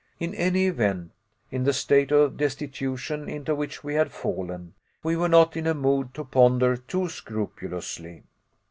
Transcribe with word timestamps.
In 0.19 0.33
any 0.33 0.65
event, 0.65 1.11
in 1.51 1.63
the 1.63 1.73
state 1.73 2.11
of 2.11 2.35
destitution 2.35 3.29
into 3.29 3.53
which 3.53 3.83
we 3.83 3.93
had 3.93 4.11
fallen, 4.11 4.73
we 5.03 5.15
were 5.15 5.29
not 5.29 5.55
in 5.55 5.67
a 5.67 5.75
mood 5.75 6.15
to 6.15 6.25
ponder 6.25 6.75
too 6.75 7.07
scrupulously. 7.07 8.23